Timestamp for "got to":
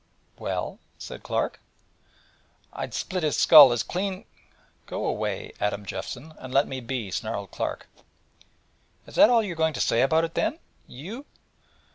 9.59-9.79